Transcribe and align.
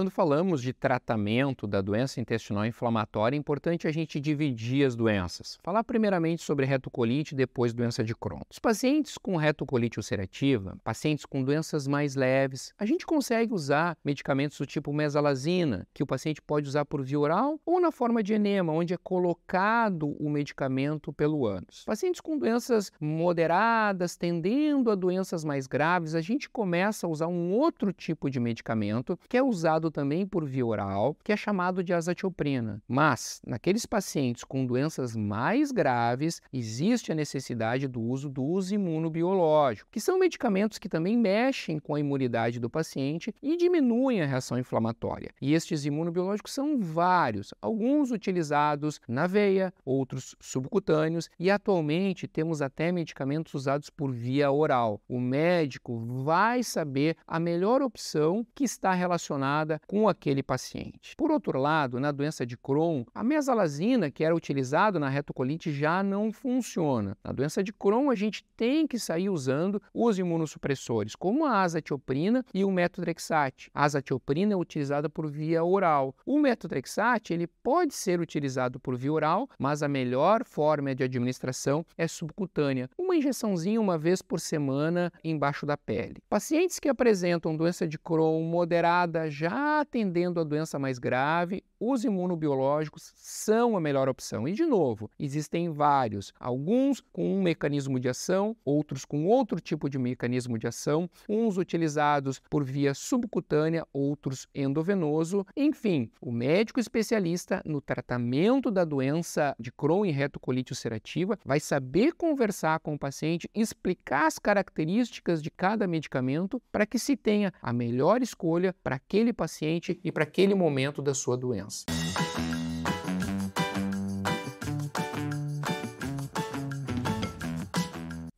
Quando 0.00 0.10
falamos 0.10 0.62
de 0.62 0.72
tratamento 0.72 1.66
da 1.66 1.82
doença 1.82 2.22
intestinal 2.22 2.64
inflamatória, 2.64 3.36
é 3.36 3.38
importante 3.38 3.86
a 3.86 3.92
gente 3.92 4.18
dividir 4.18 4.86
as 4.86 4.96
doenças. 4.96 5.58
Falar 5.62 5.84
primeiramente 5.84 6.42
sobre 6.42 6.64
retocolite 6.64 7.34
e 7.34 7.36
depois 7.36 7.74
doença 7.74 8.02
de 8.02 8.16
Crohn. 8.16 8.40
Os 8.48 8.58
pacientes 8.58 9.18
com 9.18 9.36
retocolite 9.36 9.98
ulcerativa, 9.98 10.78
pacientes 10.82 11.26
com 11.26 11.44
doenças 11.44 11.86
mais 11.86 12.14
leves, 12.14 12.72
a 12.78 12.86
gente 12.86 13.04
consegue 13.04 13.52
usar 13.52 13.94
medicamentos 14.02 14.56
do 14.56 14.64
tipo 14.64 14.90
mesalazina, 14.90 15.86
que 15.92 16.02
o 16.02 16.06
paciente 16.06 16.40
pode 16.40 16.66
usar 16.66 16.86
por 16.86 17.02
via 17.02 17.20
oral 17.20 17.60
ou 17.66 17.78
na 17.78 17.92
forma 17.92 18.22
de 18.22 18.32
enema, 18.32 18.72
onde 18.72 18.94
é 18.94 18.96
colocado 18.96 20.16
o 20.18 20.30
medicamento 20.30 21.12
pelo 21.12 21.46
ânus. 21.46 21.84
Pacientes 21.84 22.22
com 22.22 22.38
doenças 22.38 22.90
moderadas, 22.98 24.16
tendendo 24.16 24.90
a 24.90 24.94
doenças 24.94 25.44
mais 25.44 25.66
graves, 25.66 26.14
a 26.14 26.22
gente 26.22 26.48
começa 26.48 27.06
a 27.06 27.10
usar 27.10 27.26
um 27.26 27.52
outro 27.52 27.92
tipo 27.92 28.30
de 28.30 28.40
medicamento 28.40 29.18
que 29.28 29.36
é 29.36 29.42
usado 29.42 29.89
também 29.90 30.26
por 30.26 30.44
via 30.44 30.64
oral, 30.64 31.16
que 31.24 31.32
é 31.32 31.36
chamado 31.36 31.82
de 31.82 31.92
azatioprina. 31.92 32.82
Mas, 32.86 33.40
naqueles 33.46 33.86
pacientes 33.86 34.44
com 34.44 34.66
doenças 34.66 35.16
mais 35.16 35.72
graves, 35.72 36.40
existe 36.52 37.12
a 37.12 37.14
necessidade 37.14 37.88
do 37.88 38.00
uso 38.00 38.28
do 38.28 38.42
uso 38.42 38.74
imunobiológico, 38.74 39.88
que 39.90 40.00
são 40.00 40.18
medicamentos 40.18 40.78
que 40.78 40.88
também 40.88 41.16
mexem 41.16 41.78
com 41.78 41.94
a 41.94 42.00
imunidade 42.00 42.60
do 42.60 42.70
paciente 42.70 43.34
e 43.42 43.56
diminuem 43.56 44.22
a 44.22 44.26
reação 44.26 44.58
inflamatória. 44.58 45.30
E 45.40 45.54
estes 45.54 45.84
imunobiológicos 45.84 46.52
são 46.52 46.78
vários, 46.78 47.52
alguns 47.60 48.10
utilizados 48.10 49.00
na 49.08 49.26
veia, 49.26 49.72
outros 49.84 50.34
subcutâneos 50.40 51.28
e 51.38 51.50
atualmente 51.50 52.28
temos 52.28 52.62
até 52.62 52.92
medicamentos 52.92 53.54
usados 53.54 53.90
por 53.90 54.12
via 54.12 54.50
oral. 54.50 55.00
O 55.08 55.20
médico 55.20 55.98
vai 56.24 56.62
saber 56.62 57.16
a 57.26 57.38
melhor 57.38 57.82
opção 57.82 58.46
que 58.54 58.64
está 58.64 58.92
relacionada 58.92 59.79
com 59.86 60.08
aquele 60.08 60.42
paciente. 60.42 61.14
Por 61.16 61.30
outro 61.30 61.58
lado, 61.58 61.98
na 61.98 62.12
doença 62.12 62.46
de 62.46 62.56
Crohn, 62.56 63.04
a 63.14 63.24
mesalazina 63.24 64.10
que 64.10 64.24
era 64.24 64.34
utilizada 64.34 64.98
na 64.98 65.08
retocolite 65.08 65.72
já 65.72 66.02
não 66.02 66.32
funciona. 66.32 67.16
Na 67.24 67.32
doença 67.32 67.62
de 67.62 67.72
Crohn, 67.72 68.10
a 68.10 68.14
gente 68.14 68.44
tem 68.56 68.86
que 68.86 68.98
sair 68.98 69.28
usando 69.28 69.82
os 69.92 70.18
imunossupressores, 70.18 71.16
como 71.16 71.44
a 71.44 71.62
azatioprina 71.62 72.44
e 72.54 72.64
o 72.64 72.70
metotrexate. 72.70 73.70
A 73.74 73.84
azatioprina 73.84 74.52
é 74.52 74.56
utilizada 74.56 75.08
por 75.08 75.28
via 75.28 75.64
oral. 75.64 76.14
O 76.24 76.38
metotrexate 76.38 77.34
ele 77.34 77.46
pode 77.46 77.94
ser 77.94 78.20
utilizado 78.20 78.78
por 78.78 78.96
via 78.96 79.12
oral, 79.12 79.48
mas 79.58 79.82
a 79.82 79.88
melhor 79.88 80.44
forma 80.44 80.94
de 80.94 81.04
administração 81.04 81.84
é 81.96 82.06
subcutânea, 82.06 82.88
uma 82.96 83.16
injeçãozinha 83.16 83.80
uma 83.80 83.98
vez 83.98 84.22
por 84.22 84.40
semana 84.40 85.12
embaixo 85.24 85.66
da 85.66 85.76
pele. 85.76 86.22
Pacientes 86.28 86.78
que 86.78 86.88
apresentam 86.88 87.56
doença 87.56 87.86
de 87.86 87.98
Crohn 87.98 88.42
moderada, 88.42 89.30
já 89.30 89.59
atendendo 89.60 90.40
a 90.40 90.44
doença 90.44 90.78
mais 90.78 90.98
grave, 90.98 91.62
os 91.80 92.04
imunobiológicos 92.04 93.12
são 93.16 93.76
a 93.76 93.80
melhor 93.80 94.08
opção. 94.08 94.46
E, 94.46 94.52
de 94.52 94.66
novo, 94.66 95.10
existem 95.18 95.70
vários, 95.70 96.32
alguns 96.38 97.00
com 97.12 97.34
um 97.34 97.42
mecanismo 97.42 97.98
de 97.98 98.08
ação, 98.08 98.54
outros 98.64 99.06
com 99.06 99.26
outro 99.26 99.58
tipo 99.60 99.88
de 99.88 99.98
mecanismo 99.98 100.58
de 100.58 100.66
ação, 100.66 101.08
uns 101.26 101.56
utilizados 101.56 102.38
por 102.50 102.62
via 102.62 102.92
subcutânea, 102.92 103.86
outros 103.92 104.46
endovenoso. 104.54 105.46
Enfim, 105.56 106.10
o 106.20 106.30
médico 106.30 106.78
especialista 106.78 107.62
no 107.64 107.80
tratamento 107.80 108.70
da 108.70 108.84
doença 108.84 109.56
de 109.58 109.72
Crohn 109.72 110.04
e 110.04 110.10
retocolite 110.10 110.72
ulcerativa 110.72 111.38
vai 111.44 111.60
saber 111.60 112.12
conversar 112.12 112.80
com 112.80 112.94
o 112.94 112.98
paciente, 112.98 113.48
explicar 113.54 114.26
as 114.26 114.38
características 114.38 115.42
de 115.42 115.50
cada 115.50 115.86
medicamento 115.86 116.60
para 116.70 116.84
que 116.84 116.98
se 116.98 117.16
tenha 117.16 117.52
a 117.62 117.72
melhor 117.72 118.22
escolha 118.22 118.74
para 118.82 118.96
aquele 118.96 119.32
paciente 119.50 119.98
e 120.04 120.12
para 120.12 120.22
aquele 120.22 120.54
momento 120.54 121.02
da 121.02 121.12
sua 121.12 121.36
doença. 121.36 121.84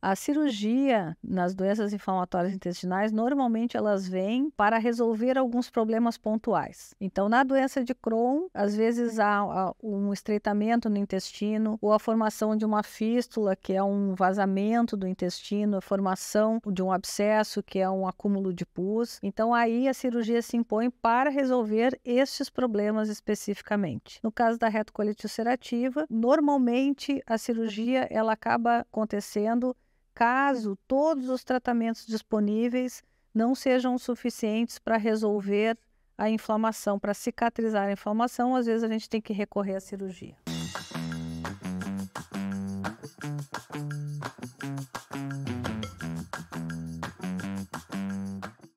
A 0.05 0.17
cirurgia 0.17 1.15
nas 1.23 1.55
doenças 1.55 1.93
inflamatórias 1.93 2.53
intestinais, 2.53 3.09
normalmente 3.09 3.77
elas 3.77 4.05
vêm 4.05 4.49
para 4.49 4.77
resolver 4.77 5.37
alguns 5.37 5.69
problemas 5.69 6.17
pontuais. 6.17 6.93
Então, 6.99 7.29
na 7.29 7.41
doença 7.41 7.81
de 7.81 7.95
Crohn, 7.95 8.49
às 8.53 8.75
vezes 8.75 9.17
há 9.17 9.73
um 9.81 10.11
estreitamento 10.11 10.89
no 10.89 10.97
intestino 10.97 11.77
ou 11.81 11.93
a 11.93 11.99
formação 11.99 12.53
de 12.53 12.65
uma 12.65 12.83
fístula, 12.83 13.55
que 13.55 13.71
é 13.71 13.81
um 13.81 14.13
vazamento 14.13 14.97
do 14.97 15.07
intestino, 15.07 15.77
a 15.77 15.81
formação 15.81 16.59
de 16.67 16.83
um 16.83 16.91
abscesso, 16.91 17.63
que 17.63 17.79
é 17.79 17.89
um 17.89 18.05
acúmulo 18.05 18.53
de 18.53 18.65
pus. 18.65 19.19
Então, 19.23 19.53
aí 19.53 19.87
a 19.87 19.93
cirurgia 19.93 20.41
se 20.41 20.57
impõe 20.57 20.89
para 20.89 21.29
resolver 21.29 21.97
estes 22.03 22.49
problemas 22.49 23.07
especificamente. 23.07 24.19
No 24.21 24.33
caso 24.33 24.59
da 24.59 24.67
retocolite 24.67 25.25
ulcerativa, 25.25 26.05
normalmente 26.09 27.23
a 27.25 27.37
cirurgia 27.37 28.05
ela 28.11 28.33
acaba 28.33 28.79
acontecendo 28.79 29.73
caso 30.13 30.77
todos 30.87 31.29
os 31.29 31.43
tratamentos 31.43 32.05
disponíveis 32.05 33.03
não 33.33 33.55
sejam 33.55 33.97
suficientes 33.97 34.77
para 34.77 34.97
resolver 34.97 35.77
a 36.17 36.29
inflamação, 36.29 36.99
para 36.99 37.13
cicatrizar 37.13 37.87
a 37.87 37.91
inflamação, 37.91 38.55
às 38.55 38.65
vezes 38.65 38.83
a 38.83 38.87
gente 38.87 39.09
tem 39.09 39.21
que 39.21 39.33
recorrer 39.33 39.75
à 39.75 39.79
cirurgia. 39.79 40.35